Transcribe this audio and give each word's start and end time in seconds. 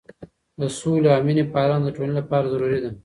د 0.59 0.61
سولې 0.79 1.07
او 1.15 1.21
مینې 1.27 1.43
پالنه 1.53 1.83
د 1.83 1.87
ټولنې 1.95 2.13
لپاره 2.19 2.51
ضروري 2.53 2.79
ده. 2.83 2.91